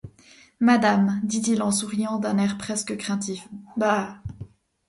Madame, 0.59 1.19
dit-il 1.23 1.61
en 1.61 1.69
souriant 1.69 2.17
d'un 2.17 2.39
air 2.39 2.57
presque 2.57 2.97
craintif, 2.97 3.47
bah! 3.77 4.17